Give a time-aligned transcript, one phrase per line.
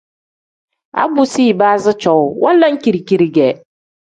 [1.01, 3.49] A bu si ibaazi cowuu wanlam kiri-kiri ge.